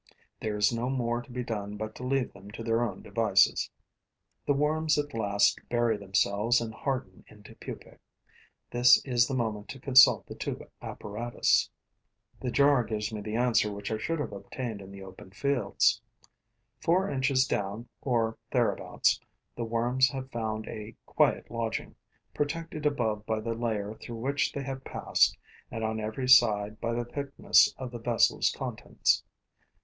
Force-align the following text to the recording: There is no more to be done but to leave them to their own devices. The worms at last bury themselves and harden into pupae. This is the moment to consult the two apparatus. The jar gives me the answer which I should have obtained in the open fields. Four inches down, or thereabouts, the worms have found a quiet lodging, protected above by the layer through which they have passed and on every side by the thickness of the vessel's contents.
There 0.39 0.57
is 0.57 0.73
no 0.73 0.89
more 0.89 1.21
to 1.21 1.29
be 1.31 1.43
done 1.43 1.77
but 1.77 1.93
to 1.97 2.03
leave 2.03 2.33
them 2.33 2.49
to 2.53 2.63
their 2.63 2.81
own 2.81 3.03
devices. 3.03 3.69
The 4.47 4.53
worms 4.53 4.97
at 4.97 5.13
last 5.13 5.59
bury 5.69 5.95
themselves 5.95 6.59
and 6.59 6.73
harden 6.73 7.23
into 7.27 7.53
pupae. 7.53 7.99
This 8.71 8.99
is 9.05 9.27
the 9.27 9.35
moment 9.35 9.69
to 9.69 9.79
consult 9.79 10.25
the 10.25 10.33
two 10.33 10.59
apparatus. 10.81 11.69
The 12.39 12.49
jar 12.49 12.83
gives 12.83 13.13
me 13.13 13.21
the 13.21 13.35
answer 13.35 13.71
which 13.71 13.91
I 13.91 13.99
should 13.99 14.17
have 14.17 14.31
obtained 14.33 14.81
in 14.81 14.89
the 14.91 15.03
open 15.03 15.29
fields. 15.29 16.01
Four 16.79 17.07
inches 17.07 17.45
down, 17.45 17.87
or 18.01 18.39
thereabouts, 18.51 19.19
the 19.55 19.65
worms 19.65 20.09
have 20.09 20.31
found 20.31 20.65
a 20.65 20.95
quiet 21.05 21.51
lodging, 21.51 21.95
protected 22.33 22.87
above 22.87 23.23
by 23.27 23.39
the 23.39 23.53
layer 23.53 23.93
through 24.01 24.15
which 24.17 24.51
they 24.51 24.63
have 24.63 24.83
passed 24.83 25.37
and 25.69 25.83
on 25.83 25.99
every 25.99 26.27
side 26.27 26.79
by 26.81 26.91
the 26.95 27.05
thickness 27.05 27.71
of 27.77 27.91
the 27.91 27.99
vessel's 27.99 28.49
contents. 28.49 29.23